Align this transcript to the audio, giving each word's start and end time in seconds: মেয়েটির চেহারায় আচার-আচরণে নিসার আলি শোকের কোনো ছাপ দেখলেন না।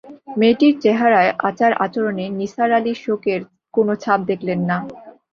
মেয়েটির 0.39 0.73
চেহারায় 0.83 1.31
আচার-আচরণে 1.49 2.25
নিসার 2.37 2.69
আলি 2.77 2.93
শোকের 3.03 3.41
কোনো 3.73 3.93
ছাপ 4.03 4.19
দেখলেন 4.29 4.59
না। 4.69 4.77